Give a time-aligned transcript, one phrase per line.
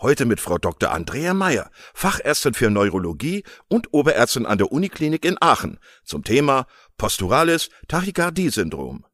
[0.00, 0.92] Heute mit Frau Dr.
[0.92, 7.68] Andrea Meyer, Fachärztin für Neurologie und Oberärztin an der Uniklinik in Aachen zum Thema posturales
[7.88, 9.04] Tachykardie-Syndrom.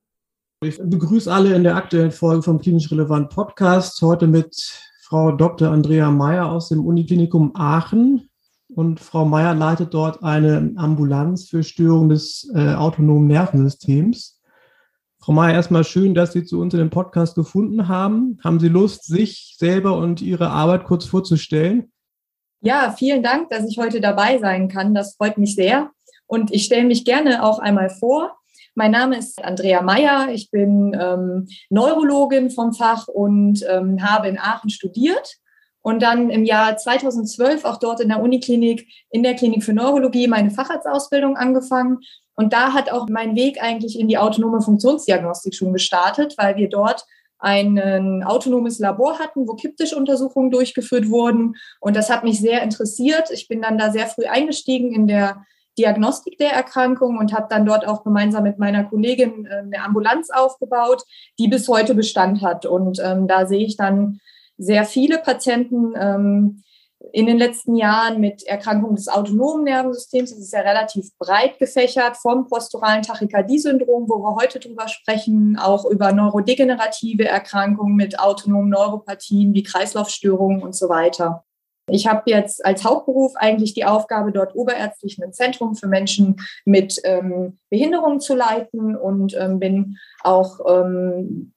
[0.60, 4.02] Ich begrüße alle in der aktuellen Folge vom Klinisch Relevant Podcast.
[4.02, 4.54] Heute mit
[5.00, 5.70] Frau Dr.
[5.70, 8.28] Andrea Meyer aus dem Uniklinikum Aachen.
[8.68, 14.33] Und Frau Meyer leitet dort eine Ambulanz für Störungen des äh, autonomen Nervensystems.
[15.24, 18.38] Frau Mayer, erstmal schön, dass Sie zu uns in den Podcast gefunden haben.
[18.44, 21.90] Haben Sie Lust, sich selber und Ihre Arbeit kurz vorzustellen?
[22.60, 24.92] Ja, vielen Dank, dass ich heute dabei sein kann.
[24.92, 25.90] Das freut mich sehr.
[26.26, 28.36] Und ich stelle mich gerne auch einmal vor.
[28.74, 30.28] Mein Name ist Andrea Meyer.
[30.30, 35.38] Ich bin ähm, Neurologin vom Fach und ähm, habe in Aachen studiert
[35.84, 40.26] und dann im Jahr 2012 auch dort in der Uniklinik, in der Klinik für Neurologie
[40.26, 42.00] meine Facharztausbildung angefangen
[42.36, 46.68] und da hat auch mein Weg eigentlich in die autonome Funktionsdiagnostik schon gestartet, weil wir
[46.68, 47.04] dort
[47.38, 51.56] ein autonomes Labor hatten, wo Kipptischuntersuchungen durchgeführt wurden.
[51.78, 53.30] Und das hat mich sehr interessiert.
[53.30, 55.44] Ich bin dann da sehr früh eingestiegen in der
[55.76, 60.30] Diagnostik der Erkrankung und habe dann dort auch gemeinsam mit meiner Kollegin äh, eine Ambulanz
[60.30, 61.02] aufgebaut,
[61.38, 62.64] die bis heute Bestand hat.
[62.64, 64.20] Und ähm, da sehe ich dann
[64.56, 66.64] sehr viele Patienten, ähm,
[67.12, 70.30] in den letzten Jahren mit Erkrankungen des autonomen Nervensystems.
[70.30, 75.84] Das ist ja relativ breit gefächert, vom posturalen Tachykardie-Syndrom, wo wir heute drüber sprechen, auch
[75.84, 81.44] über neurodegenerative Erkrankungen mit autonomen Neuropathien wie Kreislaufstörungen und so weiter.
[81.86, 86.98] Ich habe jetzt als Hauptberuf eigentlich die Aufgabe, dort oberärztlich ein Zentrum für Menschen mit
[87.04, 91.52] ähm, Behinderungen zu leiten und ähm, bin auch ähm,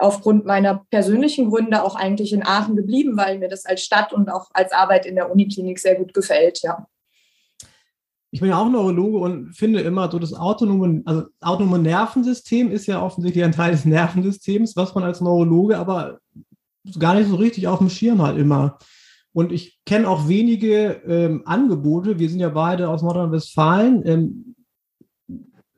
[0.00, 4.30] aufgrund meiner persönlichen Gründe auch eigentlich in Aachen geblieben, weil mir das als Stadt und
[4.30, 6.86] auch als Arbeit in der Uniklinik sehr gut gefällt, ja.
[8.32, 12.86] Ich bin ja auch Neurologe und finde immer so das autonome, also autonome Nervensystem ist
[12.86, 16.20] ja offensichtlich ein Teil des Nervensystems, was man als Neurologe aber
[16.98, 18.78] gar nicht so richtig auf dem Schirm hat immer.
[19.32, 22.18] Und ich kenne auch wenige ähm, Angebote.
[22.18, 24.06] Wir sind ja beide aus Nordrhein-Westfalen.
[24.06, 24.49] Ähm,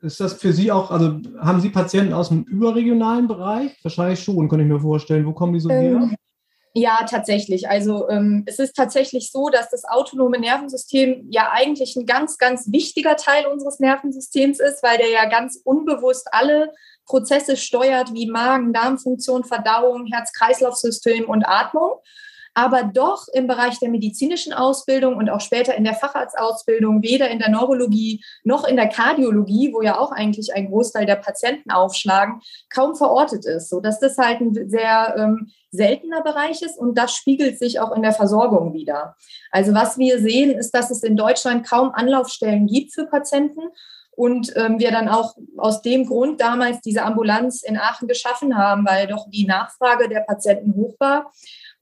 [0.02, 3.72] ist das für Sie auch, also haben Sie Patienten aus dem überregionalen Bereich?
[3.82, 5.26] Wahrscheinlich schon, kann ich mir vorstellen.
[5.26, 6.16] Wo kommen die so ähm, her?
[6.74, 7.68] Ja, tatsächlich.
[7.68, 12.72] Also ähm, es ist tatsächlich so, dass das autonome Nervensystem ja eigentlich ein ganz, ganz
[12.72, 16.72] wichtiger Teil unseres Nervensystems ist, weil der ja ganz unbewusst alle
[17.06, 21.92] Prozesse steuert, wie Magen, Darmfunktion, Verdauung, Herz-Kreislauf-System und Atmung
[22.54, 27.38] aber doch im Bereich der medizinischen Ausbildung und auch später in der Facharztausbildung, weder in
[27.38, 32.40] der Neurologie noch in der Kardiologie, wo ja auch eigentlich ein Großteil der Patienten aufschlagen,
[32.68, 37.14] kaum verortet ist, so dass das halt ein sehr ähm, seltener Bereich ist und das
[37.14, 39.16] spiegelt sich auch in der Versorgung wieder.
[39.50, 43.62] Also was wir sehen, ist, dass es in Deutschland kaum Anlaufstellen gibt für Patienten
[44.14, 48.86] und ähm, wir dann auch aus dem Grund damals diese Ambulanz in Aachen geschaffen haben,
[48.86, 51.32] weil doch die Nachfrage der Patienten hoch war.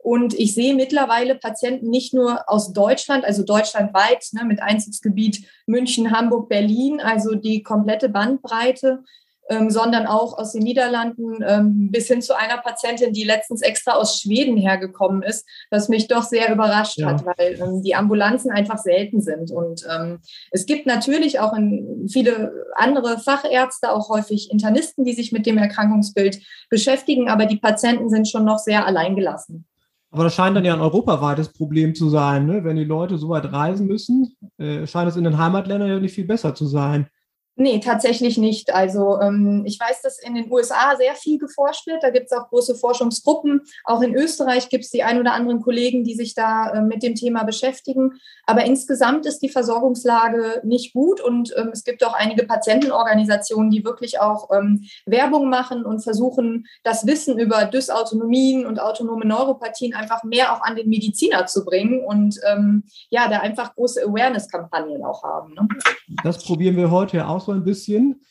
[0.03, 6.11] Und ich sehe mittlerweile Patienten nicht nur aus Deutschland, also deutschlandweit ne, mit Einzugsgebiet München,
[6.11, 9.05] Hamburg, Berlin, also die komplette Bandbreite,
[9.51, 13.93] ähm, sondern auch aus den Niederlanden ähm, bis hin zu einer Patientin, die letztens extra
[13.93, 17.09] aus Schweden hergekommen ist, was mich doch sehr überrascht ja.
[17.09, 19.51] hat, weil ähm, die Ambulanzen einfach selten sind.
[19.51, 20.21] Und ähm,
[20.53, 25.59] es gibt natürlich auch in viele andere Fachärzte, auch häufig Internisten, die sich mit dem
[25.59, 29.67] Erkrankungsbild beschäftigen, aber die Patienten sind schon noch sehr alleingelassen.
[30.11, 32.47] Aber das scheint dann ja ein europaweites Problem zu sein.
[32.47, 32.65] Ne?
[32.65, 36.15] Wenn die Leute so weit reisen müssen, äh, scheint es in den Heimatländern ja nicht
[36.15, 37.09] viel besser zu sein.
[37.61, 38.73] Nee, tatsächlich nicht.
[38.73, 42.03] Also ähm, ich weiß, dass in den USA sehr viel geforscht wird.
[42.03, 43.61] Da gibt es auch große Forschungsgruppen.
[43.85, 47.03] Auch in Österreich gibt es die ein oder anderen Kollegen, die sich da äh, mit
[47.03, 48.13] dem Thema beschäftigen.
[48.47, 53.85] Aber insgesamt ist die Versorgungslage nicht gut und ähm, es gibt auch einige Patientenorganisationen, die
[53.85, 60.25] wirklich auch ähm, Werbung machen und versuchen, das Wissen über Dysautonomien und autonome Neuropathien einfach
[60.25, 65.23] mehr auch an den Mediziner zu bringen und ähm, ja, da einfach große Awareness-Kampagnen auch
[65.23, 65.53] haben.
[65.53, 65.69] Ne?
[66.25, 68.23] Das probieren wir heute aus ein bisschen.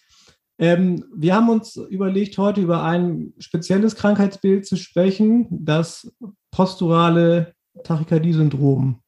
[0.59, 6.11] Ähm, wir haben uns überlegt, heute über ein spezielles Krankheitsbild zu sprechen, das
[6.51, 9.01] posturale Tachykardie-Syndrom.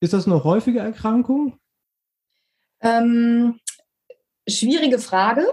[0.00, 1.58] Ist das eine häufige Erkrankung?
[2.82, 3.60] Ähm,
[4.48, 5.46] schwierige Frage.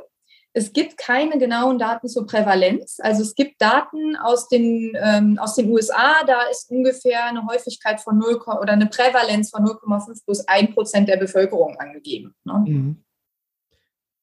[0.53, 2.97] Es gibt keine genauen Daten zur Prävalenz.
[2.99, 8.01] Also es gibt Daten aus den, ähm, aus den USA, da ist ungefähr eine Häufigkeit
[8.01, 12.33] von 0, oder eine Prävalenz von 0,5 plus 1 Prozent der Bevölkerung angegeben.
[12.43, 12.63] Ne?
[12.65, 13.03] Mhm.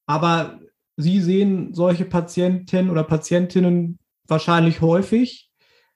[0.07, 0.61] Aber
[0.97, 3.99] Sie sehen solche Patienten oder Patientinnen
[4.29, 5.51] wahrscheinlich häufig.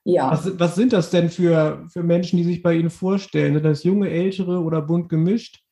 [0.04, 0.30] Ja.
[0.30, 3.54] Was, was, sind das denn für, für Menschen, die sich bei Ihnen vorstellen?
[3.54, 5.62] Sind das junge, ältere oder bunt gemischt?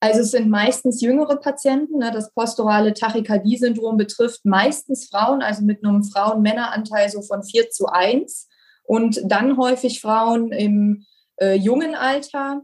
[0.00, 1.98] Also es sind meistens jüngere Patienten.
[1.98, 2.10] Ne?
[2.12, 8.48] Das posturale Tachykardie-Syndrom betrifft meistens Frauen, also mit einem Frauen-Männer-Anteil so von 4 zu 1.
[8.84, 11.04] Und dann häufig Frauen im
[11.36, 12.62] äh, jungen Alter.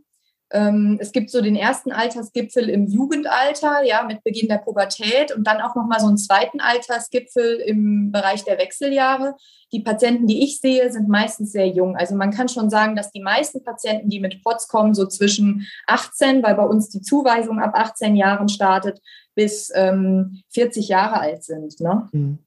[0.52, 5.44] Ähm, es gibt so den ersten Altersgipfel im Jugendalter, ja, mit Beginn der Pubertät und
[5.44, 9.34] dann auch nochmal so einen zweiten Altersgipfel im Bereich der Wechseljahre.
[9.72, 11.96] Die Patienten, die ich sehe, sind meistens sehr jung.
[11.96, 15.66] Also man kann schon sagen, dass die meisten Patienten, die mit POTS kommen, so zwischen
[15.88, 19.00] 18, weil bei uns die Zuweisung ab 18 Jahren startet,
[19.34, 21.80] bis ähm, 40 Jahre alt sind.
[21.80, 22.08] Ne?
[22.12, 22.38] Mhm.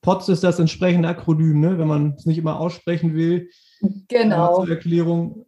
[0.00, 1.78] POTS ist das entsprechende Akronym, ne?
[1.78, 3.50] wenn man es nicht immer aussprechen will.
[4.08, 4.62] Genau.
[4.62, 5.46] Äh, zur Erklärung.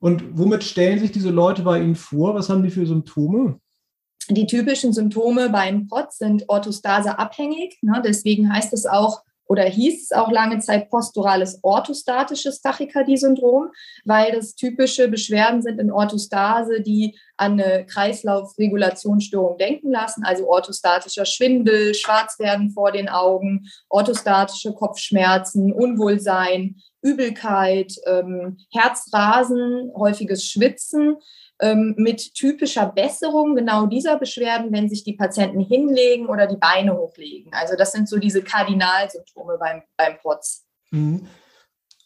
[0.00, 2.34] Und womit stellen sich diese Leute bei Ihnen vor?
[2.34, 3.60] Was haben die für Symptome?
[4.30, 7.78] Die typischen Symptome beim POTS sind Orthostase abhängig.
[7.82, 8.00] Ne?
[8.04, 13.72] Deswegen heißt es auch oder hieß es auch lange Zeit posturales orthostatisches Tachykardie-Syndrom,
[14.04, 21.24] weil das typische Beschwerden sind in Orthostase, die an eine Kreislaufregulationsstörung denken lassen, also orthostatischer
[21.24, 31.16] Schwindel, Schwarzwerden vor den Augen, orthostatische Kopfschmerzen, Unwohlsein, Übelkeit, ähm, Herzrasen, häufiges Schwitzen
[31.60, 36.96] ähm, mit typischer Besserung genau dieser Beschwerden, wenn sich die Patienten hinlegen oder die Beine
[36.96, 37.52] hochlegen.
[37.52, 40.64] Also das sind so diese Kardinalsymptome beim, beim POTS.
[40.90, 41.26] Mhm.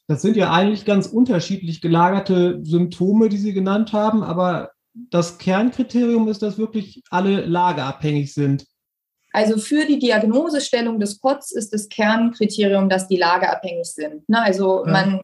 [0.07, 6.29] Das sind ja eigentlich ganz unterschiedlich gelagerte Symptome, die Sie genannt haben, aber das Kernkriterium
[6.29, 8.67] ist, dass wirklich alle lageabhängig sind.
[9.33, 14.29] Also für die Diagnosestellung des POTS ist das Kernkriterium, dass die lageabhängig sind.
[14.29, 14.41] Ne?
[14.41, 15.23] Also man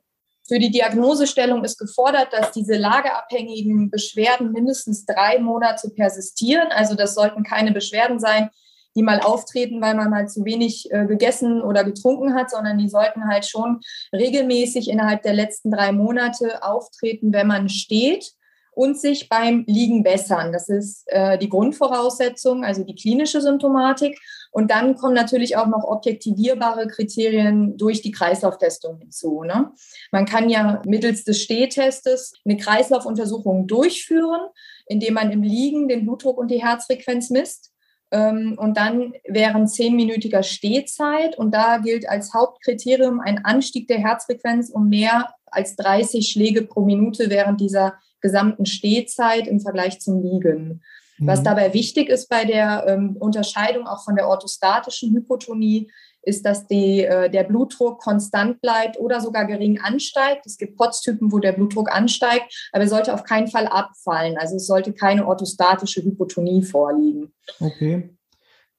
[0.51, 6.73] für die Diagnosestellung ist gefordert, dass diese lageabhängigen Beschwerden mindestens drei Monate persistieren.
[6.73, 8.51] Also das sollten keine Beschwerden sein,
[8.97, 12.89] die mal auftreten, weil man mal zu wenig äh, gegessen oder getrunken hat, sondern die
[12.89, 13.79] sollten halt schon
[14.13, 18.33] regelmäßig innerhalb der letzten drei Monate auftreten, wenn man steht
[18.73, 20.53] und sich beim Liegen bessern.
[20.53, 24.19] Das ist äh, die Grundvoraussetzung, also die klinische Symptomatik.
[24.51, 29.45] Und dann kommen natürlich auch noch objektivierbare Kriterien durch die Kreislauftestung hinzu.
[29.45, 29.71] Ne?
[30.11, 34.41] Man kann ja mittels des Stehtestes eine Kreislaufuntersuchung durchführen,
[34.87, 37.71] indem man im Liegen den Blutdruck und die Herzfrequenz misst.
[38.11, 41.39] Ähm, und dann während zehnminütiger Stehzeit.
[41.39, 46.85] Und da gilt als Hauptkriterium ein Anstieg der Herzfrequenz um mehr als 30 Schläge pro
[46.85, 50.83] Minute während dieser gesamten Stehzeit im Vergleich zum Liegen.
[51.21, 51.45] Was mhm.
[51.45, 55.91] dabei wichtig ist bei der ähm, Unterscheidung auch von der orthostatischen Hypotonie,
[56.23, 60.45] ist, dass die, äh, der Blutdruck konstant bleibt oder sogar gering ansteigt.
[60.45, 64.37] Es gibt POTS-Typen, wo der Blutdruck ansteigt, aber er sollte auf keinen Fall abfallen.
[64.37, 67.33] Also es sollte keine orthostatische Hypotonie vorliegen.
[67.59, 68.11] Okay.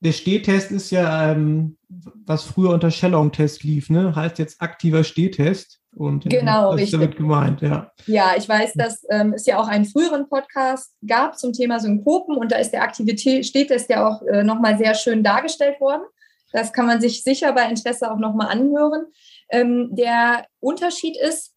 [0.02, 1.78] Der Stehtest ist ja, ähm,
[2.26, 4.16] was früher unter Shellong-Test lief, ne?
[4.16, 5.80] heißt jetzt aktiver Stehtest.
[5.94, 7.92] Und genau, das ist damit gemeint, ja.
[8.06, 12.38] Ja, ich weiß, dass ähm, es ja auch einen früheren Podcast gab zum Thema Synkopen
[12.38, 16.04] und da ist der Aktivitätstest ja auch äh, nochmal sehr schön dargestellt worden.
[16.54, 19.08] Das kann man sich sicher bei Interesse auch nochmal anhören.
[19.50, 21.54] Ähm, der Unterschied ist,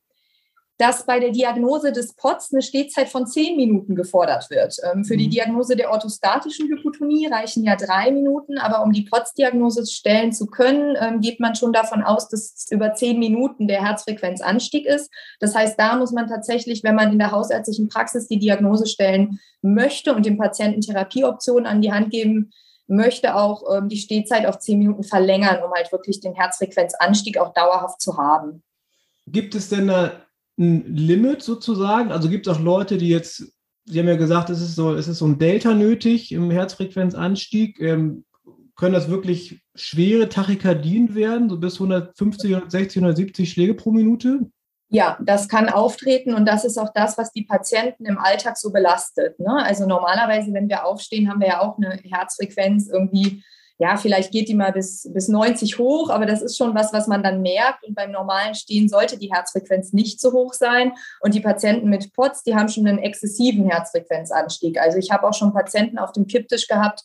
[0.77, 4.77] dass bei der Diagnose des POTS eine Stehzeit von zehn Minuten gefordert wird.
[4.83, 5.31] Ähm, für die mhm.
[5.31, 10.97] Diagnose der orthostatischen Hypotonie reichen ja drei Minuten, aber um die POTS-Diagnose stellen zu können,
[11.01, 15.13] ähm, geht man schon davon aus, dass über zehn Minuten der Herzfrequenzanstieg ist.
[15.39, 19.39] Das heißt, da muss man tatsächlich, wenn man in der hausärztlichen Praxis die Diagnose stellen
[19.63, 22.51] möchte und dem Patienten Therapieoptionen an die Hand geben
[22.89, 27.55] möchte, auch ähm, die Stehzeit auf zehn Minuten verlängern, um halt wirklich den Herzfrequenzanstieg auch
[27.55, 28.63] dauerhaft zu haben.
[29.27, 30.24] gibt es denn da
[30.59, 32.13] ein Limit sozusagen?
[32.13, 33.53] Also gibt es auch Leute, die jetzt,
[33.87, 37.81] Sie haben ja gesagt, es ist so, es ist so ein Delta nötig im Herzfrequenzanstieg.
[37.81, 38.25] Ähm,
[38.77, 44.51] können das wirklich schwere Tachykardien werden, so bis 150, 160, 170 Schläge pro Minute?
[44.89, 48.71] Ja, das kann auftreten und das ist auch das, was die Patienten im Alltag so
[48.71, 49.39] belastet.
[49.41, 49.53] Ne?
[49.65, 53.43] Also normalerweise, wenn wir aufstehen, haben wir ja auch eine Herzfrequenz irgendwie,
[53.79, 57.09] ja, vielleicht geht die mal bis, bis 90 hoch, aber das ist schon was, was
[57.09, 57.83] man dann merkt.
[57.85, 60.93] Und beim normalen Stehen sollte die Herzfrequenz nicht so hoch sein.
[61.21, 64.79] Und die Patienten mit POTS, die haben schon einen exzessiven Herzfrequenzanstieg.
[64.79, 67.03] Also ich habe auch schon Patienten auf dem Kipptisch gehabt,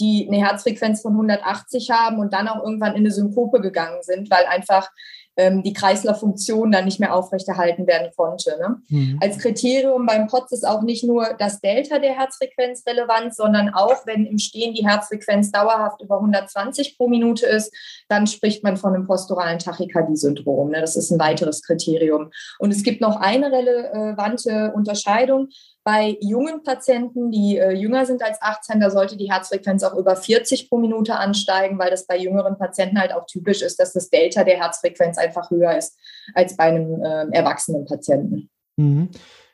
[0.00, 4.30] die eine Herzfrequenz von 180 haben und dann auch irgendwann in eine Synkope gegangen sind,
[4.30, 4.90] weil einfach
[5.36, 8.56] ähm, die Kreislauffunktion dann nicht mehr aufrechterhalten werden konnte.
[8.60, 8.76] Ne?
[8.88, 9.18] Mhm.
[9.20, 14.06] Als Kriterium beim POTS ist auch nicht nur das Delta der Herzfrequenz relevant, sondern auch,
[14.06, 17.74] wenn im Stehen die Herzfrequenz dauerhaft über 120 pro Minute ist,
[18.08, 20.70] dann spricht man von einem posturalen Tachykardie-Syndrom.
[20.70, 20.80] Ne?
[20.80, 22.30] Das ist ein weiteres Kriterium.
[22.58, 25.48] Und es gibt noch eine relevante Unterscheidung.
[25.84, 30.14] Bei jungen Patienten, die äh, jünger sind als 18, da sollte die Herzfrequenz auch über
[30.14, 34.08] 40 pro Minute ansteigen, weil das bei jüngeren Patienten halt auch typisch ist, dass das
[34.08, 35.98] Delta der Herzfrequenz einfach höher ist
[36.34, 38.48] als bei einem äh, erwachsenen Patienten.
[38.76, 39.10] Mhm.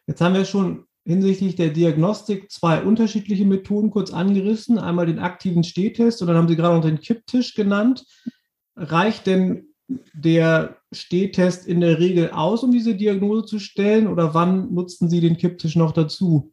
[0.06, 4.78] Jetzt haben wir schon hinsichtlich der Diagnostik zwei unterschiedliche Methoden kurz angerissen.
[4.78, 8.04] Einmal den aktiven Stehtest und dann haben Sie gerade noch den Kipptisch genannt.
[8.76, 9.67] Reicht denn
[10.12, 14.07] der Stehtest in der Regel aus, um diese Diagnose zu stellen?
[14.07, 16.52] Oder wann nutzten Sie den Kipptisch noch dazu?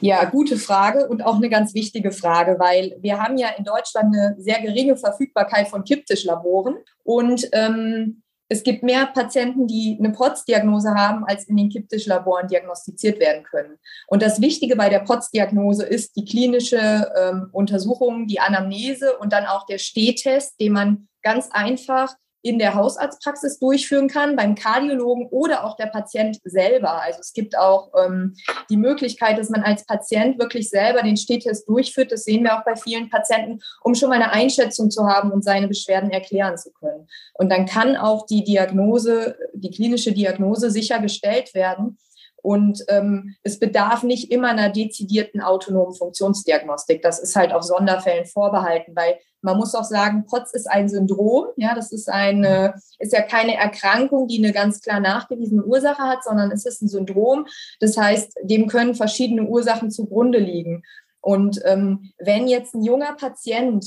[0.00, 4.14] Ja, gute Frage und auch eine ganz wichtige Frage, weil wir haben ja in Deutschland
[4.14, 10.94] eine sehr geringe Verfügbarkeit von Kipptischlaboren und ähm, es gibt mehr Patienten, die eine POTS-Diagnose
[10.94, 13.78] haben, als in den Kipptischlaboren diagnostiziert werden können.
[14.08, 19.46] Und das Wichtige bei der POTS-Diagnose ist die klinische ähm, Untersuchung, die Anamnese und dann
[19.46, 25.64] auch der Stehtest, den man ganz einfach in der Hausarztpraxis durchführen kann, beim Kardiologen oder
[25.64, 27.02] auch der Patient selber.
[27.02, 28.34] Also es gibt auch ähm,
[28.68, 32.10] die Möglichkeit, dass man als Patient wirklich selber den Stehtest durchführt.
[32.10, 35.44] Das sehen wir auch bei vielen Patienten, um schon mal eine Einschätzung zu haben und
[35.44, 37.06] seine Beschwerden erklären zu können.
[37.34, 41.98] Und dann kann auch die Diagnose, die klinische Diagnose sichergestellt werden.
[42.42, 47.00] Und ähm, es bedarf nicht immer einer dezidierten autonomen Funktionsdiagnostik.
[47.00, 51.46] Das ist halt auf Sonderfällen vorbehalten, weil man muss auch sagen, POTS ist ein Syndrom.
[51.56, 56.24] Ja, das ist eine, ist ja keine Erkrankung, die eine ganz klar nachgewiesene Ursache hat,
[56.24, 57.46] sondern es ist ein Syndrom.
[57.80, 60.82] Das heißt, dem können verschiedene Ursachen zugrunde liegen.
[61.20, 63.86] Und ähm, wenn jetzt ein junger Patient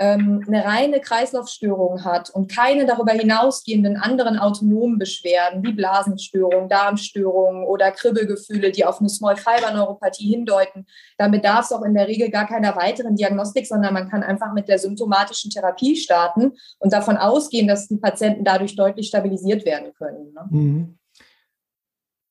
[0.00, 7.64] ähm, eine reine Kreislaufstörung hat und keine darüber hinausgehenden anderen autonomen Beschwerden wie Blasenstörungen, Darmstörungen
[7.64, 10.86] oder Kribbelgefühle, die auf eine Small Fiber Neuropathie hindeuten,
[11.18, 14.54] dann bedarf es auch in der Regel gar keiner weiteren Diagnostik, sondern man kann einfach
[14.54, 19.92] mit der symptomatischen Therapie starten und davon ausgehen, dass die Patienten dadurch deutlich stabilisiert werden
[19.98, 20.32] können.
[20.32, 20.46] Ne?
[20.48, 20.99] Mhm.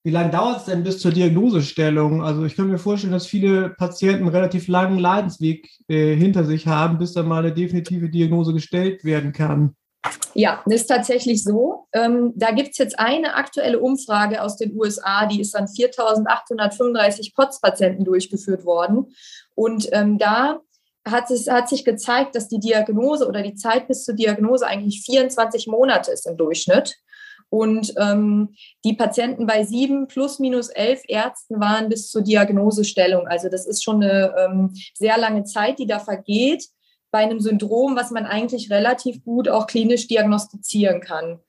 [0.03, 2.23] Wie lange dauert es denn bis zur Diagnosestellung?
[2.23, 6.67] Also ich kann mir vorstellen, dass viele Patienten einen relativ langen Leidensweg äh, hinter sich
[6.67, 9.75] haben, bis dann mal eine definitive Diagnose gestellt werden kann.
[10.33, 11.87] Ja, das ist tatsächlich so.
[11.91, 17.35] Ähm, da gibt es jetzt eine aktuelle Umfrage aus den USA, die ist an 4.835
[17.35, 19.07] POTS-Patienten durchgeführt worden.
[19.55, 20.61] Und ähm, da
[21.05, 25.01] hat, es, hat sich gezeigt, dass die Diagnose oder die Zeit bis zur Diagnose eigentlich
[25.01, 26.95] 24 Monate ist im Durchschnitt.
[27.49, 33.27] Und ähm, die Patienten bei sieben plus minus elf Ärzten waren bis zur Diagnosestellung.
[33.27, 36.65] Also das ist schon eine ähm, sehr lange Zeit, die da vergeht
[37.11, 41.39] bei einem Syndrom, was man eigentlich relativ gut auch klinisch diagnostizieren kann.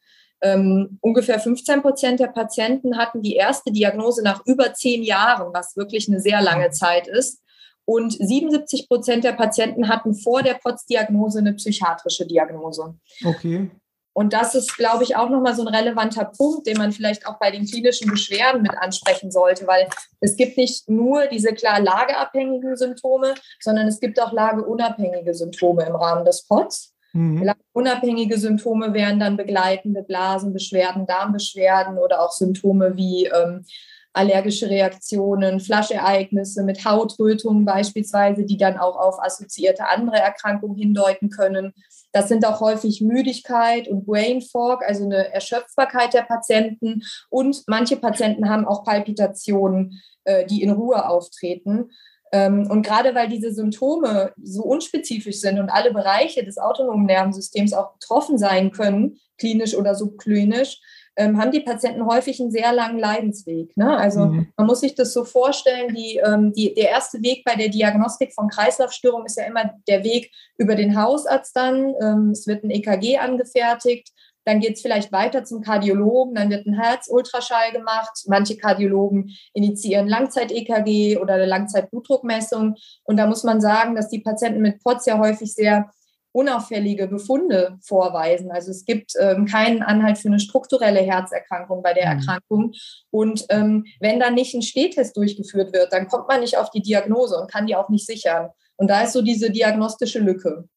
[0.42, 5.76] Ähm, ungefähr 15 Prozent der Patienten hatten die erste Diagnose nach über zehn Jahren, was
[5.76, 7.42] wirklich eine sehr lange Zeit ist.
[7.84, 12.94] Und 77 Prozent der Patienten hatten vor der POTS-Diagnose eine psychiatrische Diagnose.
[13.24, 13.70] Okay.
[14.12, 17.38] Und das ist, glaube ich, auch nochmal so ein relevanter Punkt, den man vielleicht auch
[17.38, 19.88] bei den klinischen Beschwerden mit ansprechen sollte, weil
[20.20, 25.94] es gibt nicht nur diese klar lageabhängigen Symptome, sondern es gibt auch lageunabhängige Symptome im
[25.94, 26.92] Rahmen des POTS.
[27.12, 27.52] Mhm.
[27.72, 33.64] Unabhängige Symptome wären dann begleitende Blasenbeschwerden, Darmbeschwerden oder auch Symptome wie ähm,
[34.12, 41.72] allergische Reaktionen, Flaschereignisse mit Hautrötungen beispielsweise, die dann auch auf assoziierte andere Erkrankungen hindeuten können.
[42.12, 47.02] Das sind auch häufig Müdigkeit und Brain Fog, also eine Erschöpfbarkeit der Patienten.
[47.28, 51.90] Und manche Patienten haben auch Palpitationen, äh, die in Ruhe auftreten.
[52.32, 57.72] Ähm, und gerade weil diese Symptome so unspezifisch sind und alle Bereiche des autonomen Nervensystems
[57.72, 60.80] auch betroffen sein können, klinisch oder subklinisch,
[61.20, 63.76] ähm, haben die Patienten häufig einen sehr langen Leidensweg.
[63.76, 63.94] Ne?
[63.94, 64.48] Also mhm.
[64.56, 68.32] man muss sich das so vorstellen, die, ähm, die, der erste Weg bei der Diagnostik
[68.32, 71.94] von Kreislaufstörungen ist ja immer der Weg über den Hausarzt dann.
[72.02, 74.08] Ähm, es wird ein EKG angefertigt.
[74.46, 78.24] Dann geht es vielleicht weiter zum Kardiologen, dann wird ein Herzultraschall gemacht.
[78.26, 82.76] Manche Kardiologen initiieren Langzeit-EKG oder eine Langzeit-Blutdruckmessung.
[83.04, 85.90] Und da muss man sagen, dass die Patienten mit POTS ja häufig sehr
[86.32, 88.50] unauffällige Befunde vorweisen.
[88.50, 92.18] Also es gibt ähm, keinen Anhalt für eine strukturelle Herzerkrankung bei der mhm.
[92.18, 92.72] Erkrankung.
[93.10, 96.82] Und ähm, wenn dann nicht ein Stehtest durchgeführt wird, dann kommt man nicht auf die
[96.82, 98.50] Diagnose und kann die auch nicht sichern.
[98.76, 100.68] Und da ist so diese diagnostische Lücke.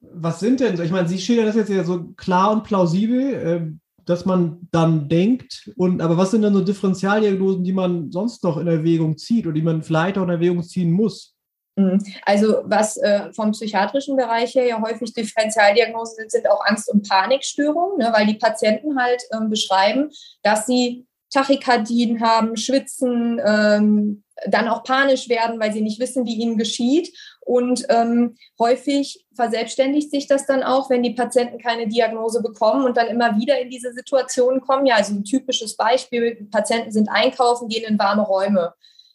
[0.00, 3.66] Was sind denn, ich meine, Sie schildern das jetzt ja so klar und plausibel, äh,
[4.04, 8.58] dass man dann denkt, und aber was sind denn so Differentialdiagnosen, die man sonst noch
[8.58, 11.33] in Erwägung zieht oder die man vielleicht auch in Erwägung ziehen muss?
[11.76, 12.04] Mhm.
[12.24, 17.08] Also was äh, vom psychiatrischen Bereich her ja häufig Differentialdiagnosen sind, sind auch Angst- und
[17.08, 20.10] Panikstörungen, ne, weil die Patienten halt ähm, beschreiben,
[20.42, 26.34] dass sie Tachykardien haben, schwitzen, ähm, dann auch panisch werden, weil sie nicht wissen, wie
[26.34, 27.16] ihnen geschieht.
[27.40, 32.96] Und ähm, häufig verselbstständigt sich das dann auch, wenn die Patienten keine Diagnose bekommen und
[32.96, 34.86] dann immer wieder in diese Situation kommen.
[34.86, 38.74] Ja, also ein typisches Beispiel, Patienten sind einkaufen, gehen in warme Räume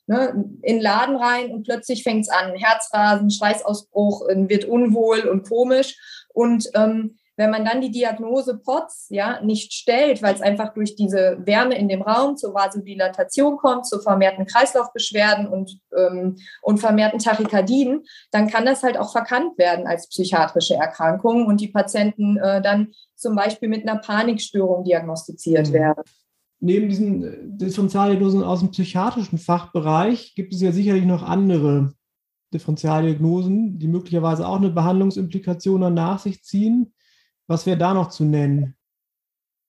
[0.09, 0.29] ne,
[0.63, 2.55] in den Laden rein und plötzlich fängt es an.
[2.55, 6.25] Herzrasen, Schweißausbruch, wird unwohl und komisch.
[6.33, 10.95] Und ähm, wenn man dann die Diagnose POTS ja, nicht stellt, weil es einfach durch
[10.95, 17.19] diese Wärme in dem Raum zur Vasodilatation kommt, zu vermehrten Kreislaufbeschwerden und, ähm, und vermehrten
[17.19, 22.61] Tachykardien, dann kann das halt auch verkannt werden als psychiatrische Erkrankung und die Patienten äh,
[22.61, 25.73] dann zum Beispiel mit einer Panikstörung diagnostiziert mhm.
[25.73, 26.03] werden
[26.59, 31.93] neben diesen äh, Differentialdiagnosen aus dem psychiatrischen Fachbereich gibt es ja sicherlich noch andere
[32.53, 36.93] Differentialdiagnosen, die möglicherweise auch eine Behandlungsimplikation dann nach sich ziehen.
[37.47, 38.75] Was wäre da noch zu nennen?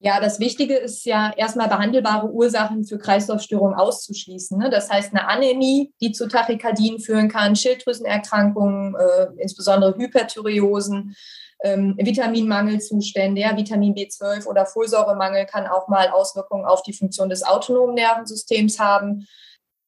[0.03, 4.57] Ja, das Wichtige ist ja erstmal behandelbare Ursachen für Kreislaufstörungen auszuschließen.
[4.57, 4.71] Ne?
[4.71, 11.15] Das heißt eine Anämie, die zu Tachykardien führen kann, Schilddrüsenerkrankungen, äh, insbesondere Hyperthyreosen,
[11.63, 17.43] ähm, Vitaminmangelzustände, ja, Vitamin B12 oder Folsäuremangel kann auch mal Auswirkungen auf die Funktion des
[17.43, 19.27] autonomen Nervensystems haben.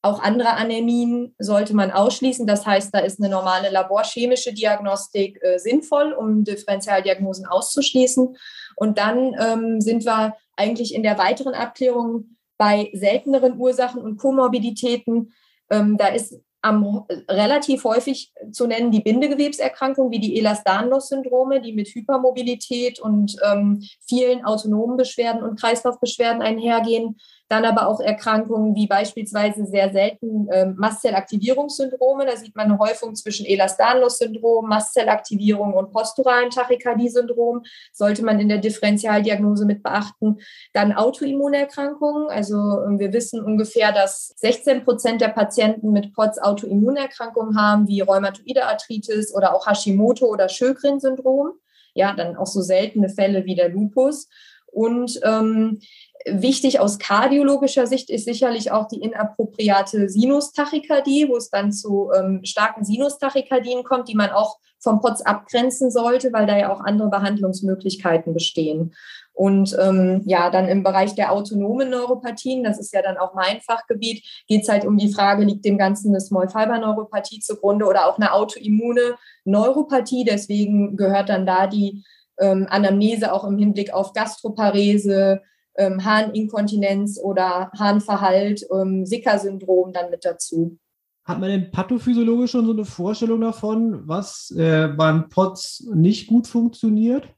[0.05, 2.47] Auch andere Anämien sollte man ausschließen.
[2.47, 8.37] Das heißt, da ist eine normale laborchemische Diagnostik äh, sinnvoll, um Differentialdiagnosen auszuschließen.
[8.77, 15.33] Und dann ähm, sind wir eigentlich in der weiteren Abklärung bei selteneren Ursachen und Komorbiditäten.
[15.71, 21.89] Ähm, da ist am, relativ häufig zu nennen die Bindegewebserkrankungen wie die Ehlers-Danlos-Syndrome, die mit
[21.89, 27.17] Hypermobilität und ähm, vielen autonomen Beschwerden und Kreislaufbeschwerden einhergehen.
[27.53, 32.25] Dann aber auch Erkrankungen wie beispielsweise sehr selten ähm, Mastzellaktivierungssyndrome.
[32.25, 37.63] Da sieht man eine Häufung zwischen Ehlers-Danlos-Syndrom, Mastzellaktivierung und posturalen Tachykardie-Syndrom.
[37.93, 40.39] Sollte man in der Differentialdiagnose mit beachten.
[40.73, 42.31] Dann Autoimmunerkrankungen.
[42.31, 48.01] Also ähm, wir wissen ungefähr, dass 16 Prozent der Patienten mit POTS Autoimmunerkrankungen haben, wie
[48.01, 51.51] Rheumatoide Arthritis oder auch Hashimoto oder Sjögren-Syndrom.
[51.93, 54.27] Ja, dann auch so seltene Fälle wie der Lupus.
[54.73, 55.81] Und ähm,
[56.27, 62.41] Wichtig aus kardiologischer Sicht ist sicherlich auch die inappropriate Sinustachykardie, wo es dann zu ähm,
[62.45, 67.09] starken Sinustachykardien kommt, die man auch vom POTS abgrenzen sollte, weil da ja auch andere
[67.09, 68.95] Behandlungsmöglichkeiten bestehen.
[69.33, 73.61] Und ähm, ja, dann im Bereich der autonomen Neuropathien, das ist ja dann auch mein
[73.61, 77.87] Fachgebiet, geht es halt um die Frage, liegt dem Ganzen eine Small Fiber Neuropathie zugrunde
[77.87, 80.25] oder auch eine autoimmune Neuropathie.
[80.25, 82.05] Deswegen gehört dann da die
[82.39, 85.43] ähm, Anamnese auch im Hinblick auf Gastroparese,
[85.77, 90.79] ähm, Harninkontinenz oder Harnverhalt, ähm, Sicker-Syndrom dann mit dazu.
[91.25, 96.49] Hat man denn pathophysiologisch schon so eine Vorstellung davon, was äh, beim POTS nicht gut
[96.49, 97.29] funktioniert?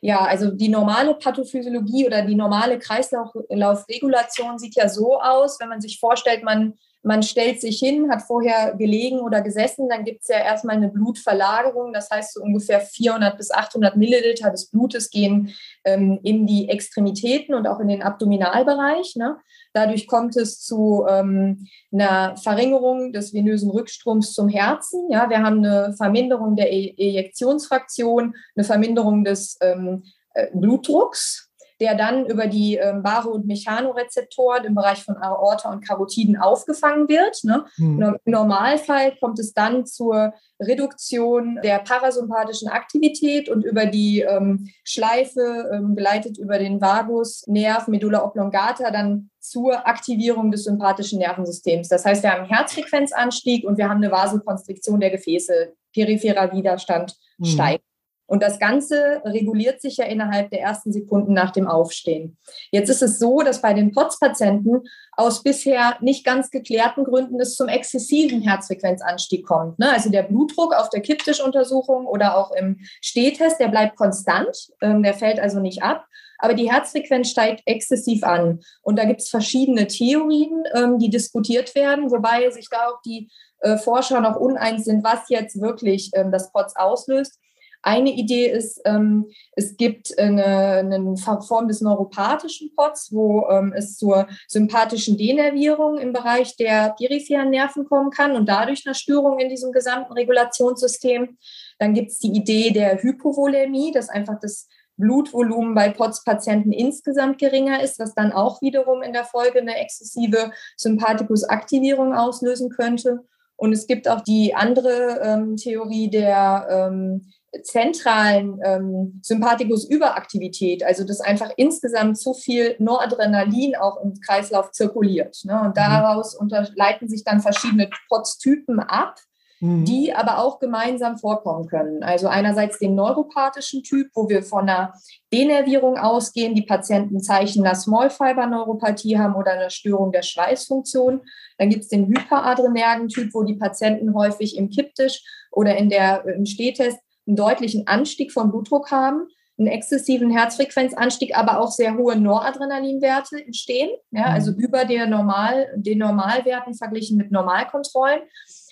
[0.00, 5.80] Ja, also die normale Pathophysiologie oder die normale Kreislaufregulation sieht ja so aus, wenn man
[5.80, 10.28] sich vorstellt, man man stellt sich hin, hat vorher gelegen oder gesessen, dann gibt es
[10.28, 11.92] ja erstmal eine Blutverlagerung.
[11.92, 15.52] Das heißt, so ungefähr 400 bis 800 Milliliter des Blutes gehen
[15.84, 19.16] ähm, in die Extremitäten und auch in den Abdominalbereich.
[19.16, 19.36] Ne?
[19.72, 25.10] Dadurch kommt es zu ähm, einer Verringerung des venösen Rückstroms zum Herzen.
[25.10, 25.28] Ja?
[25.28, 32.26] Wir haben eine Verminderung der e Ejektionsfraktion, eine Verminderung des ähm, äh, Blutdrucks der dann
[32.26, 37.44] über die ähm, Baro- und Mechanorezeptoren im Bereich von Aorta und Karotiden aufgefangen wird.
[37.44, 37.64] Ne?
[37.76, 38.18] Mhm.
[38.24, 45.70] Im Normalfall kommt es dann zur Reduktion der parasympathischen Aktivität und über die ähm, Schleife,
[45.72, 51.88] ähm, geleitet über den Vagusnerv, Medulla oblongata, dann zur Aktivierung des sympathischen Nervensystems.
[51.88, 55.72] Das heißt, wir haben einen Herzfrequenzanstieg und wir haben eine Vasokonstriktion der Gefäße.
[55.92, 57.44] Peripherer Widerstand mhm.
[57.44, 57.84] steigt.
[58.26, 62.38] Und das Ganze reguliert sich ja innerhalb der ersten Sekunden nach dem Aufstehen.
[62.70, 64.82] Jetzt ist es so, dass bei den POTS-Patienten
[65.12, 69.78] aus bisher nicht ganz geklärten Gründen es zum exzessiven Herzfrequenzanstieg kommt.
[69.78, 69.90] Ne?
[69.90, 75.14] Also der Blutdruck auf der Kipptischuntersuchung oder auch im Stehtest, der bleibt konstant, ähm, der
[75.14, 76.06] fällt also nicht ab.
[76.38, 78.60] Aber die Herzfrequenz steigt exzessiv an.
[78.82, 83.30] Und da gibt es verschiedene Theorien, ähm, die diskutiert werden, wobei sich da auch die
[83.60, 87.38] äh, Forscher noch uneins sind, was jetzt wirklich ähm, das POTS auslöst.
[87.82, 93.96] Eine Idee ist, ähm, es gibt eine, eine, Form des neuropathischen POTS, wo ähm, es
[93.98, 99.48] zur sympathischen Denervierung im Bereich der peripheren Nerven kommen kann und dadurch eine Störung in
[99.48, 101.36] diesem gesamten Regulationssystem.
[101.78, 107.82] Dann gibt es die Idee der Hypovolemie, dass einfach das Blutvolumen bei POTS-Patienten insgesamt geringer
[107.82, 113.24] ist, was dann auch wiederum in der Folge eine exzessive Sympathikus-Aktivierung auslösen könnte.
[113.56, 121.20] Und es gibt auch die andere ähm, Theorie der ähm, zentralen ähm, Sympathikus-Überaktivität, also dass
[121.20, 125.38] einfach insgesamt zu viel Noradrenalin auch im Kreislauf zirkuliert.
[125.44, 125.60] Ne?
[125.60, 125.74] Und mhm.
[125.74, 126.38] daraus
[126.74, 129.16] leiten sich dann verschiedene POTS-Typen ab,
[129.60, 129.84] mhm.
[129.84, 132.02] die aber auch gemeinsam vorkommen können.
[132.02, 134.94] Also einerseits den neuropathischen Typ, wo wir von einer
[135.30, 141.20] Denervierung ausgehen, die Patienten Zeichen einer Small-Fiber-Neuropathie haben oder einer Störung der Schweißfunktion.
[141.58, 146.24] Dann gibt es den hyperadrenergen Typ, wo die Patienten häufig im Kipptisch oder in der,
[146.24, 152.16] im Stehtest einen deutlichen Anstieg vom Blutdruck haben, einen exzessiven Herzfrequenzanstieg, aber auch sehr hohe
[152.16, 154.34] Noradrenalinwerte entstehen, ja, mhm.
[154.34, 158.20] also über der Normal, den Normalwerten verglichen mit Normalkontrollen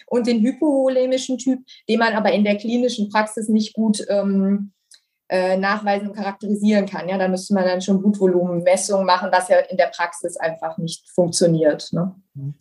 [0.07, 4.73] und den hypovolemischen Typ, den man aber in der klinischen Praxis nicht gut ähm,
[5.29, 7.09] äh, nachweisen und charakterisieren kann.
[7.09, 11.09] Ja, da müsste man dann schon Blutvolumenmessungen machen, was ja in der Praxis einfach nicht
[11.09, 11.93] funktioniert.
[11.93, 12.17] Ne?
[12.35, 12.55] Mhm.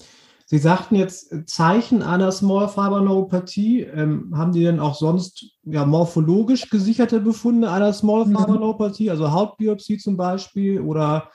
[0.51, 3.83] Sie sagten jetzt äh, Zeichen einer Small Fiber Neuropathie.
[3.83, 8.35] Ähm, haben die denn auch sonst ja, morphologisch gesicherte Befunde einer Small mhm.
[8.35, 10.81] Fiber Neuropathie, also Hautbiopsie zum Beispiel?
[10.81, 11.29] Oder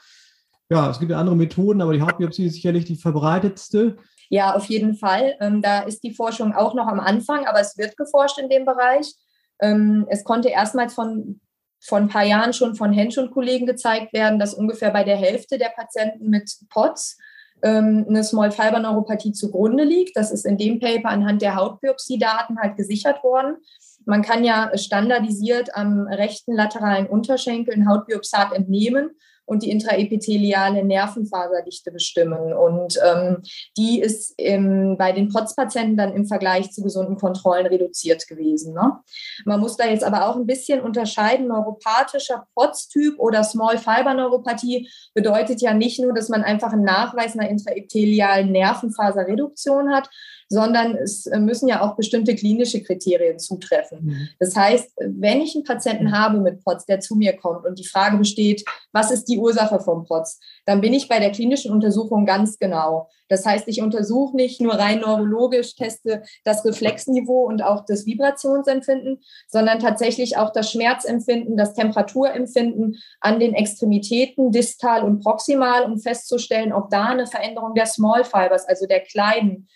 [0.69, 3.95] ja, es gibt ja andere Methoden, aber die Hautbiopsie ist sicherlich die verbreitetste.
[4.29, 5.35] Ja, auf jeden Fall.
[5.39, 8.65] Ähm, da ist die Forschung auch noch am Anfang, aber es wird geforscht in dem
[8.65, 9.13] Bereich.
[9.61, 11.39] Ähm, es konnte erstmals von,
[11.79, 15.15] von ein paar Jahren schon von Hensch und Kollegen gezeigt werden, dass ungefähr bei der
[15.15, 17.17] Hälfte der Patienten mit POTS
[17.65, 20.15] ähm, eine Small Fiber Neuropathie zugrunde liegt.
[20.15, 23.57] Das ist in dem Paper anhand der Hautbiopsiedaten halt gesichert worden.
[24.05, 29.09] Man kann ja standardisiert am rechten lateralen Unterschenkel ein Hautbiopsat entnehmen
[29.45, 32.53] und die intraepitheliale Nervenfaserdichte bestimmen.
[32.53, 33.37] Und ähm,
[33.77, 38.73] die ist im, bei den POTS-Patienten dann im Vergleich zu gesunden Kontrollen reduziert gewesen.
[38.73, 38.99] Ne?
[39.45, 41.47] Man muss da jetzt aber auch ein bisschen unterscheiden.
[41.47, 47.37] Neuropathischer POTS-Typ oder Small Fiber Neuropathie bedeutet ja nicht nur, dass man einfach einen Nachweis
[47.37, 50.09] einer intraepithelialen Nervenfaserreduktion hat,
[50.47, 54.05] sondern es müssen ja auch bestimmte klinische Kriterien zutreffen.
[54.05, 54.29] Mhm.
[54.39, 57.87] Das heißt, wenn ich einen Patienten habe mit POTS, der zu mir kommt und die
[57.87, 62.25] Frage besteht, was ist die Ursache vom POTS, dann bin ich bei der klinischen Untersuchung
[62.25, 63.09] ganz genau.
[63.27, 69.21] Das heißt, ich untersuche nicht nur rein neurologisch, teste das Reflexniveau und auch das Vibrationsempfinden,
[69.47, 76.71] sondern tatsächlich auch das Schmerzempfinden, das Temperaturempfinden an den Extremitäten, distal und proximal, um festzustellen,
[76.71, 79.67] ob da eine Veränderung der Small Fibers, also der kleinen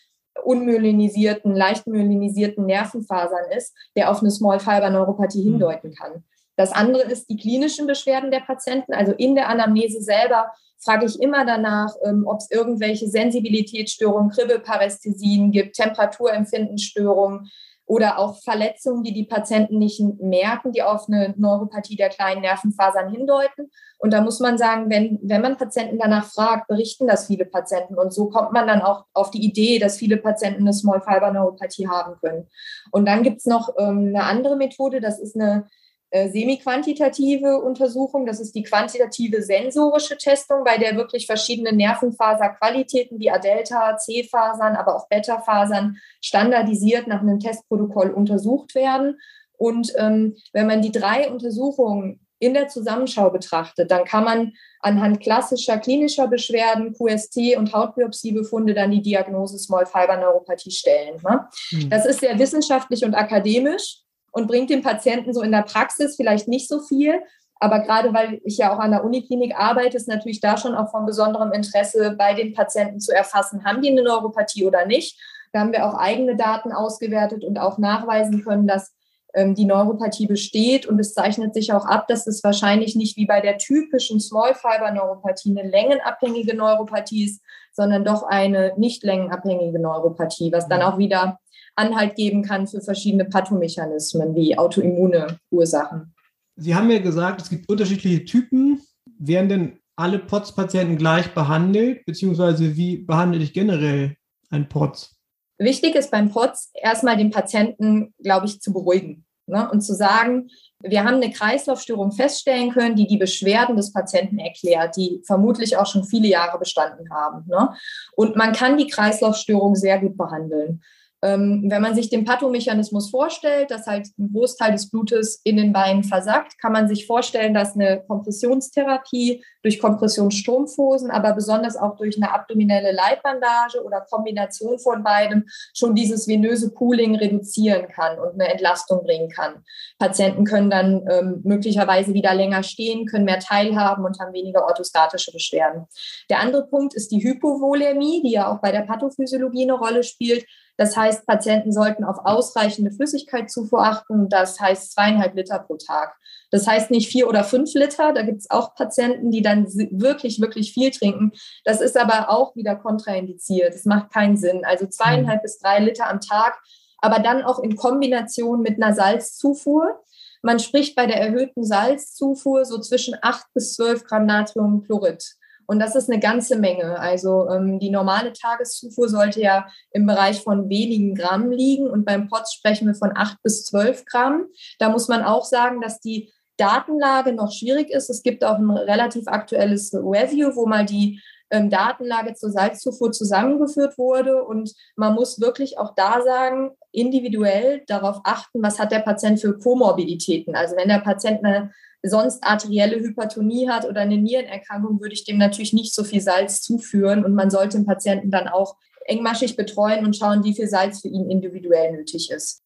[0.46, 5.52] unmyelinisierten, leicht myelinisierten Nervenfasern ist, der auf eine Small Fiber Neuropathie mhm.
[5.52, 6.24] hindeuten kann.
[6.56, 8.94] Das andere ist die klinischen Beschwerden der Patienten.
[8.94, 10.52] Also in der Anamnese selber
[10.84, 17.50] frage ich immer danach, ähm, ob es irgendwelche Sensibilitätsstörungen, Kribbelparästhesien gibt, Temperaturempfindensstörungen,
[17.90, 23.10] oder auch Verletzungen, die die Patienten nicht merken, die auf eine Neuropathie der kleinen Nervenfasern
[23.10, 23.72] hindeuten.
[23.98, 27.96] Und da muss man sagen, wenn, wenn man Patienten danach fragt, berichten das viele Patienten.
[27.96, 31.32] Und so kommt man dann auch auf die Idee, dass viele Patienten eine Small Fiber
[31.32, 32.48] Neuropathie haben können.
[32.92, 35.66] Und dann gibt es noch ähm, eine andere Methode, das ist eine
[36.12, 38.26] äh, semi-quantitative Untersuchung.
[38.26, 44.96] Das ist die quantitative sensorische Testung, bei der wirklich verschiedene Nervenfaserqualitäten wie A-Delta, C-Fasern, aber
[44.96, 49.20] auch Beta-Fasern standardisiert nach einem Testprotokoll untersucht werden.
[49.58, 55.20] Und ähm, wenn man die drei Untersuchungen in der Zusammenschau betrachtet, dann kann man anhand
[55.20, 61.22] klassischer klinischer Beschwerden, QST und Hautbiopsiebefunde dann die Diagnose Small Fiber Neuropathie stellen.
[61.22, 61.48] Ne?
[61.72, 61.90] Mhm.
[61.90, 66.48] Das ist sehr wissenschaftlich und akademisch und bringt dem Patienten so in der Praxis vielleicht
[66.48, 67.22] nicht so viel.
[67.60, 70.92] Aber gerade weil ich ja auch an der Uniklinik arbeite, ist natürlich da schon auch
[70.92, 75.20] von besonderem Interesse, bei den Patienten zu erfassen, haben die eine Neuropathie oder nicht.
[75.52, 78.94] Da haben wir auch eigene Daten ausgewertet und auch nachweisen können, dass
[79.34, 80.86] ähm, die Neuropathie besteht.
[80.86, 84.54] Und es zeichnet sich auch ab, dass es wahrscheinlich nicht wie bei der typischen Small
[84.56, 87.42] Fiber Neuropathie eine längenabhängige Neuropathie ist,
[87.74, 91.40] sondern doch eine nicht längenabhängige Neuropathie, was dann auch wieder
[91.80, 96.14] Anhalt geben kann für verschiedene Pathomechanismen wie autoimmune Ursachen.
[96.56, 98.82] Sie haben ja gesagt, es gibt unterschiedliche Typen.
[99.18, 104.16] Werden denn alle POTS-Patienten gleich behandelt, beziehungsweise wie behandle ich generell
[104.50, 105.16] ein POTS?
[105.58, 109.70] Wichtig ist beim POTS erstmal den Patienten, glaube ich, zu beruhigen ne?
[109.70, 110.50] und zu sagen,
[110.82, 115.86] wir haben eine Kreislaufstörung feststellen können, die die Beschwerden des Patienten erklärt, die vermutlich auch
[115.86, 117.46] schon viele Jahre bestanden haben.
[117.48, 117.70] Ne?
[118.16, 120.82] Und man kann die Kreislaufstörung sehr gut behandeln.
[121.22, 125.74] Ähm, wenn man sich den Pathomechanismus vorstellt, dass halt ein Großteil des Blutes in den
[125.74, 132.18] Beinen versackt, kann man sich vorstellen, dass eine Kompressionstherapie durch Kompressionsstrumpfhosen, aber besonders auch durch
[132.18, 138.52] eine abdominelle Leitbandage oder Kombination von beidem schon dieses venöse Pooling reduzieren kann und eine
[138.52, 139.64] Entlastung bringen kann.
[139.98, 145.32] Patienten können dann ähm, möglicherweise wieder länger stehen, können mehr teilhaben und haben weniger orthostatische
[145.32, 145.86] Beschwerden.
[146.30, 150.46] Der andere Punkt ist die Hypovolemie, die ja auch bei der Pathophysiologie eine Rolle spielt.
[150.78, 154.30] Das heißt, Patienten sollten auf ausreichende Flüssigkeitszufuhr achten.
[154.30, 156.16] Das heißt zweieinhalb Liter pro Tag.
[156.52, 158.14] Das heißt nicht vier oder fünf Liter.
[158.14, 161.32] Da gibt es auch Patienten, die dann wirklich, wirklich viel trinken.
[161.64, 163.74] Das ist aber auch wieder kontraindiziert.
[163.74, 164.66] Das macht keinen Sinn.
[164.66, 165.44] Also zweieinhalb mhm.
[165.44, 166.60] bis drei Liter am Tag,
[167.00, 170.02] aber dann auch in Kombination mit einer Salzzufuhr.
[170.42, 175.36] Man spricht bei der erhöhten Salzzufuhr so zwischen acht bis zwölf Gramm Natriumchlorid.
[175.70, 176.98] Und das ist eine ganze Menge.
[176.98, 182.28] Also ähm, die normale Tageszufuhr sollte ja im Bereich von wenigen Gramm liegen und beim
[182.28, 184.48] POTS sprechen wir von acht bis zwölf Gramm.
[184.80, 188.10] Da muss man auch sagen, dass die Datenlage noch schwierig ist.
[188.10, 193.98] Es gibt auch ein relativ aktuelles Review, wo mal die ähm, Datenlage zur Salzzufuhr zusammengeführt
[193.98, 194.44] wurde.
[194.44, 199.58] Und man muss wirklich auch da sagen, individuell darauf achten, was hat der Patient für
[199.58, 200.56] Komorbiditäten.
[200.56, 201.72] Also wenn der Patient eine
[202.04, 206.62] sonst arterielle Hypertonie hat oder eine Nierenerkrankung, würde ich dem natürlich nicht so viel Salz
[206.62, 207.26] zuführen.
[207.26, 211.08] Und man sollte den Patienten dann auch engmaschig betreuen und schauen, wie viel Salz für
[211.08, 212.64] ihn individuell nötig ist.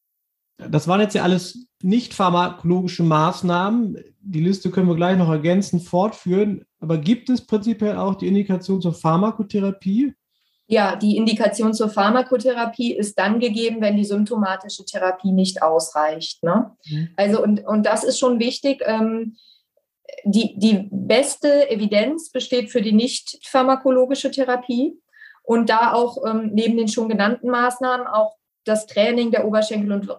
[0.57, 3.97] Das waren jetzt ja alles nicht pharmakologische Maßnahmen.
[4.21, 6.65] Die Liste können wir gleich noch ergänzend fortführen.
[6.79, 10.13] Aber gibt es prinzipiell auch die Indikation zur Pharmakotherapie?
[10.67, 16.41] Ja, die Indikation zur Pharmakotherapie ist dann gegeben, wenn die symptomatische Therapie nicht ausreicht.
[16.43, 16.71] Ne?
[16.85, 17.09] Mhm.
[17.17, 18.81] Also, und, und das ist schon wichtig.
[18.85, 19.35] Ähm,
[20.23, 24.97] die, die beste Evidenz besteht für die nicht pharmakologische Therapie
[25.43, 30.09] und da auch ähm, neben den schon genannten Maßnahmen auch das Training der Oberschenkel- und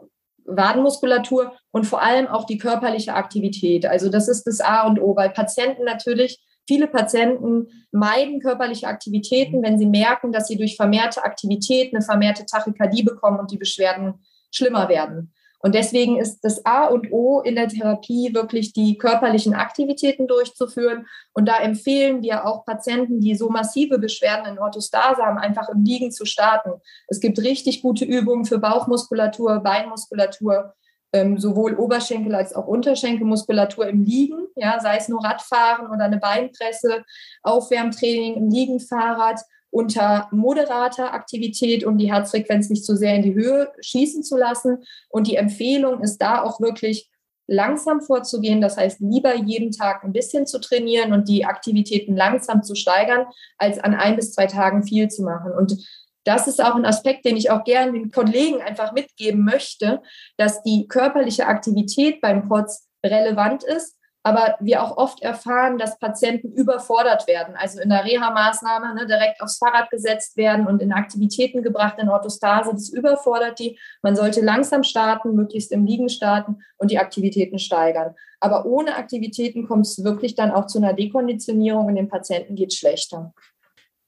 [0.44, 3.86] Wadenmuskulatur und vor allem auch die körperliche Aktivität.
[3.86, 9.62] Also das ist das A und O, weil Patienten natürlich Viele Patienten meiden körperliche Aktivitäten,
[9.62, 14.24] wenn sie merken, dass sie durch vermehrte Aktivität eine vermehrte Tachykardie bekommen und die Beschwerden
[14.50, 15.33] schlimmer werden.
[15.64, 21.06] Und deswegen ist das A und O in der Therapie wirklich die körperlichen Aktivitäten durchzuführen.
[21.32, 25.82] Und da empfehlen wir auch Patienten, die so massive Beschwerden in Orthostase haben, einfach im
[25.82, 26.72] Liegen zu starten.
[27.08, 30.74] Es gibt richtig gute Übungen für Bauchmuskulatur, Beinmuskulatur,
[31.14, 36.18] ähm, sowohl Oberschenkel als auch Unterschenkelmuskulatur im Liegen, ja, sei es nur Radfahren oder eine
[36.18, 37.04] Beinpresse,
[37.42, 39.40] Aufwärmtraining im Liegenfahrrad
[39.74, 44.84] unter moderater Aktivität, um die Herzfrequenz nicht zu sehr in die Höhe schießen zu lassen.
[45.08, 47.10] Und die Empfehlung ist da auch wirklich
[47.48, 52.62] langsam vorzugehen, das heißt lieber jeden Tag ein bisschen zu trainieren und die Aktivitäten langsam
[52.62, 53.26] zu steigern,
[53.58, 55.50] als an ein bis zwei Tagen viel zu machen.
[55.50, 55.76] Und
[56.22, 60.00] das ist auch ein Aspekt, den ich auch gerne den Kollegen einfach mitgeben möchte,
[60.36, 66.50] dass die körperliche Aktivität beim POTS relevant ist, aber wir auch oft erfahren, dass Patienten
[66.50, 71.62] überfordert werden, also in der Reha-Maßnahme ne, direkt aufs Fahrrad gesetzt werden und in Aktivitäten
[71.62, 72.70] gebracht in Orthostase.
[72.72, 73.78] Das überfordert die.
[74.02, 78.14] Man sollte langsam starten, möglichst im Liegen starten und die Aktivitäten steigern.
[78.40, 82.72] Aber ohne Aktivitäten kommt es wirklich dann auch zu einer Dekonditionierung und dem Patienten geht
[82.72, 83.34] es schlechter.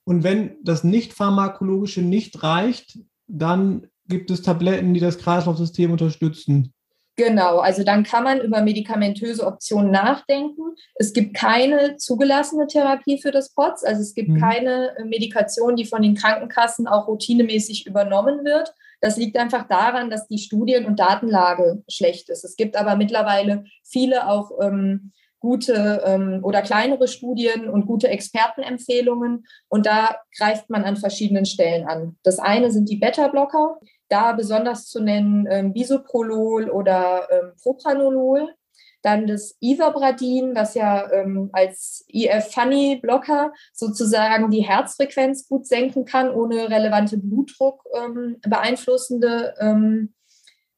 [0.04, 6.72] Und wenn das nicht-pharmakologische nicht reicht, dann gibt es Tabletten, die das Kreislaufsystem unterstützen.
[7.16, 10.76] Genau, also dann kann man über medikamentöse Optionen nachdenken.
[10.96, 14.38] Es gibt keine zugelassene Therapie für das POTS, also es gibt mhm.
[14.38, 18.74] keine Medikation, die von den Krankenkassen auch routinemäßig übernommen wird.
[19.00, 22.44] Das liegt einfach daran, dass die Studien- und Datenlage schlecht ist.
[22.44, 29.46] Es gibt aber mittlerweile viele auch ähm, gute ähm, oder kleinere Studien und gute Expertenempfehlungen.
[29.68, 32.16] Und da greift man an verschiedenen Stellen an.
[32.22, 38.48] Das eine sind die Beta-Blocker, da besonders zu nennen ähm, Bisoprolol oder ähm, Propranolol.
[39.02, 46.68] Dann das Ivabradin, was ja ähm, als IF-Funny-Blocker sozusagen die Herzfrequenz gut senken kann, ohne
[46.68, 50.14] relevante Blutdruck ähm, beeinflussende ähm,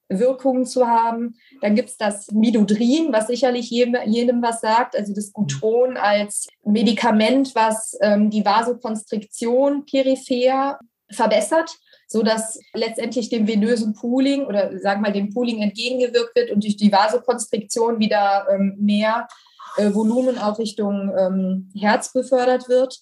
[0.09, 1.37] Wirkungen zu haben.
[1.61, 6.49] Dann gibt es das Midodrin, was sicherlich jedem, jedem, was sagt, also das Gutron als
[6.64, 10.79] Medikament, was ähm, die Vasokonstriktion peripher
[11.11, 11.71] verbessert.
[12.09, 16.64] So dass letztendlich dem venösen Pooling oder sagen wir mal dem Pooling entgegengewirkt wird und
[16.64, 19.29] durch die Vasokonstriktion wieder ähm, mehr
[19.77, 23.01] äh, Volumen auch Richtung ähm, Herz befördert wird.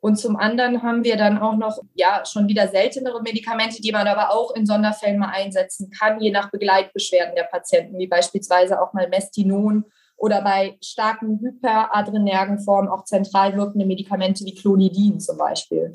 [0.00, 4.06] Und zum anderen haben wir dann auch noch, ja, schon wieder seltenere Medikamente, die man
[4.06, 8.92] aber auch in Sonderfällen mal einsetzen kann, je nach Begleitbeschwerden der Patienten, wie beispielsweise auch
[8.92, 9.84] mal Mestinon
[10.16, 15.92] oder bei starken hyperadrenergen Formen auch zentral wirkende Medikamente wie Clonidin zum Beispiel.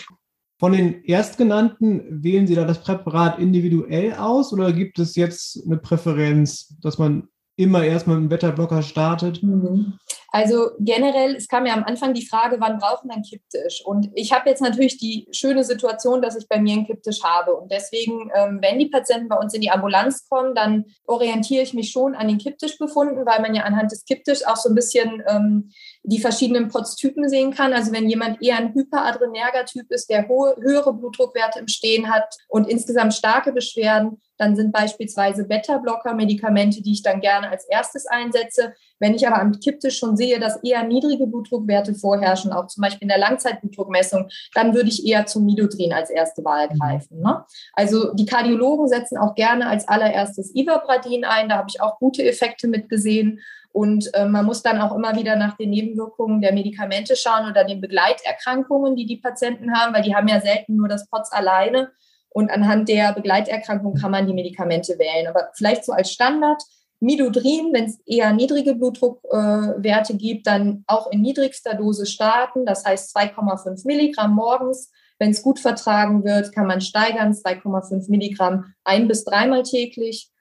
[0.62, 5.78] Von den Erstgenannten wählen Sie da das Präparat individuell aus oder gibt es jetzt eine
[5.78, 9.42] Präferenz, dass man immer erstmal mit einem Wetterblocker startet?
[9.42, 9.94] Mhm.
[10.34, 13.84] Also generell, es kam ja am Anfang die Frage, wann brauchen wir einen Kipptisch?
[13.86, 17.54] Und ich habe jetzt natürlich die schöne Situation, dass ich bei mir einen Kipptisch habe.
[17.54, 21.74] Und deswegen, ähm, wenn die Patienten bei uns in die Ambulanz kommen, dann orientiere ich
[21.74, 25.22] mich schon an den Kipptischbefunden, weil man ja anhand des Kipptischs auch so ein bisschen
[25.28, 25.72] ähm,
[26.04, 27.74] die verschiedenen POTS-Typen sehen kann.
[27.74, 32.38] Also wenn jemand eher ein hyperadrenerger Typ ist, der hohe, höhere Blutdruckwerte im Stehen hat
[32.48, 38.08] und insgesamt starke Beschwerden, dann sind beispielsweise Beta-Blocker Medikamente, die ich dann gerne als erstes
[38.08, 38.74] einsetze.
[39.02, 43.02] Wenn ich aber am Kipptisch schon sehe, dass eher niedrige Blutdruckwerte vorherrschen, auch zum Beispiel
[43.02, 46.78] in der Langzeitblutdruckmessung, dann würde ich eher zum Midodrin als erste Wahl mhm.
[46.78, 47.20] greifen.
[47.20, 47.44] Ne?
[47.74, 51.50] Also die Kardiologen setzen auch gerne als allererstes Ivabradin ein.
[51.50, 53.40] Da habe ich auch gute Effekte mitgesehen.
[53.74, 57.64] Und äh, man muss dann auch immer wieder nach den Nebenwirkungen der Medikamente schauen oder
[57.64, 61.92] den Begleiterkrankungen, die die Patienten haben, weil die haben ja selten nur das POTS alleine.
[62.30, 65.28] Und anhand der Begleiterkrankung kann man die Medikamente wählen.
[65.28, 66.62] Aber vielleicht so als Standard,
[67.02, 72.66] Midodrin, wenn es eher niedrige Blutdruckwerte äh, gibt, dann auch in niedrigster Dose starten.
[72.66, 74.92] Das heißt 2,5 Milligramm morgens.
[75.20, 80.32] Wenn es gut vertragen wird, kann man steigern, 2,5 Milligramm ein bis dreimal täglich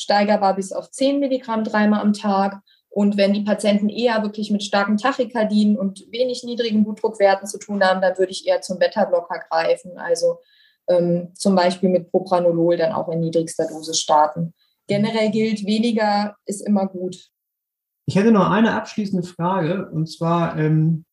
[0.00, 2.60] steigerbar bis auf 10 Milligramm dreimal am Tag.
[2.88, 7.84] Und wenn die Patienten eher wirklich mit starken Tachykardien und wenig niedrigen Blutdruckwerten zu tun
[7.84, 9.96] haben, dann würde ich eher zum Beta-Blocker greifen.
[9.98, 10.38] Also
[10.88, 14.54] ähm, zum Beispiel mit Propranolol dann auch in niedrigster Dose starten.
[14.90, 17.30] Generell gilt, weniger ist immer gut.
[18.06, 19.88] Ich hätte noch eine abschließende Frage.
[19.88, 21.04] Und zwar ähm,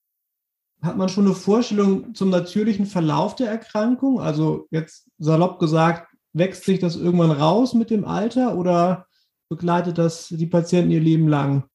[0.81, 4.19] hat man schon eine Vorstellung zum natürlichen Verlauf der Erkrankung?
[4.19, 9.05] Also jetzt salopp gesagt, wächst sich das irgendwann raus mit dem Alter oder
[9.47, 11.69] begleitet das die Patienten ihr Leben lang?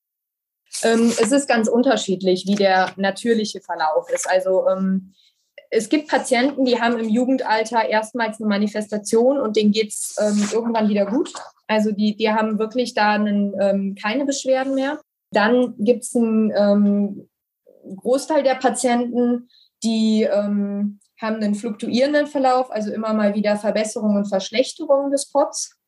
[0.83, 4.29] Ähm, es ist ganz unterschiedlich, wie der natürliche Verlauf ist.
[4.29, 5.15] Also ähm,
[5.75, 10.47] es gibt Patienten, die haben im Jugendalter erstmals eine Manifestation und denen geht es ähm,
[10.53, 11.33] irgendwann wieder gut.
[11.67, 15.01] Also die, die haben wirklich da einen, ähm, keine Beschwerden mehr.
[15.31, 17.29] Dann gibt es einen ähm,
[17.97, 19.49] Großteil der Patienten,
[19.83, 25.79] die ähm, haben einen fluktuierenden Verlauf, also immer mal wieder Verbesserungen und Verschlechterungen des POTS.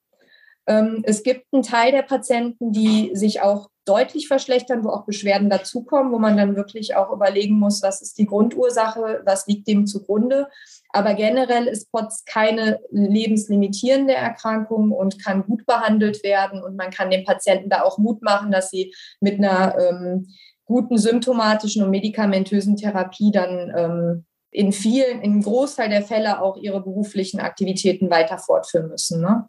[0.66, 5.50] Ähm, es gibt einen Teil der Patienten, die sich auch deutlich verschlechtern, wo auch Beschwerden
[5.50, 9.86] dazukommen, wo man dann wirklich auch überlegen muss, was ist die Grundursache, was liegt dem
[9.86, 10.48] zugrunde.
[10.90, 16.62] Aber generell ist POTS keine lebenslimitierende Erkrankung und kann gut behandelt werden.
[16.62, 20.28] Und man kann den Patienten da auch Mut machen, dass sie mit einer ähm,
[20.64, 26.56] guten symptomatischen und medikamentösen Therapie dann ähm, in vielen, in einem Großteil der Fälle auch
[26.56, 29.20] ihre beruflichen Aktivitäten weiter fortführen müssen.
[29.20, 29.48] Ne?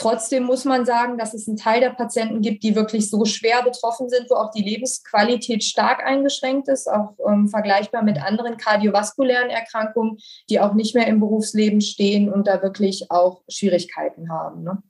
[0.00, 3.62] Trotzdem muss man sagen, dass es einen Teil der Patienten gibt, die wirklich so schwer
[3.62, 9.50] betroffen sind, wo auch die Lebensqualität stark eingeschränkt ist, auch ähm, vergleichbar mit anderen kardiovaskulären
[9.50, 10.16] Erkrankungen,
[10.48, 14.62] die auch nicht mehr im Berufsleben stehen und da wirklich auch Schwierigkeiten haben.
[14.62, 14.82] Ne?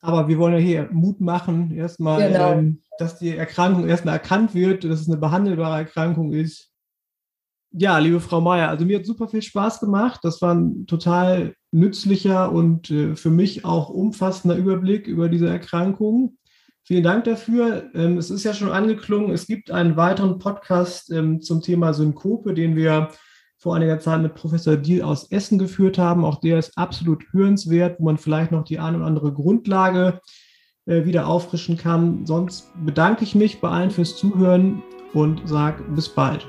[0.00, 2.52] Aber wir wollen ja hier Mut machen, erstmal, genau.
[2.52, 6.70] ähm, dass die Erkrankung erstmal erkannt wird, dass es eine behandelbare Erkrankung ist
[7.72, 10.20] ja, liebe Frau Meier, also mir hat super viel Spaß gemacht.
[10.22, 16.38] Das war ein total nützlicher und äh, für mich auch umfassender Überblick über diese Erkrankung.
[16.84, 17.90] Vielen Dank dafür.
[17.94, 22.54] Ähm, es ist ja schon angeklungen, es gibt einen weiteren Podcast ähm, zum Thema Synkope,
[22.54, 23.10] den wir
[23.58, 26.24] vor einiger Zeit mit Professor Diel aus Essen geführt haben.
[26.24, 30.20] Auch der ist absolut hörenswert, wo man vielleicht noch die eine oder andere Grundlage
[30.86, 32.24] äh, wieder auffrischen kann.
[32.24, 36.48] Sonst bedanke ich mich bei allen fürs Zuhören und sage bis bald.